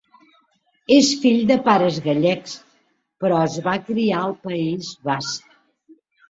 [0.93, 2.55] És fill de pares gallecs,
[3.25, 5.55] però es va criar al País Basc.